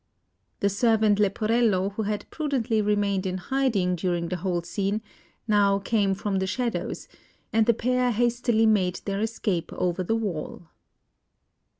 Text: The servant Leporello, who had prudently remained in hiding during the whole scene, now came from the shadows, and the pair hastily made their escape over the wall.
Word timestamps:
The 0.61 0.69
servant 0.69 1.19
Leporello, 1.19 1.89
who 1.91 2.01
had 2.01 2.27
prudently 2.31 2.81
remained 2.81 3.27
in 3.27 3.37
hiding 3.37 3.95
during 3.95 4.29
the 4.29 4.37
whole 4.37 4.63
scene, 4.63 5.03
now 5.47 5.77
came 5.77 6.15
from 6.15 6.39
the 6.39 6.47
shadows, 6.47 7.07
and 7.53 7.67
the 7.67 7.75
pair 7.75 8.09
hastily 8.09 8.65
made 8.65 9.01
their 9.05 9.21
escape 9.21 9.71
over 9.73 10.01
the 10.03 10.15
wall. 10.15 10.69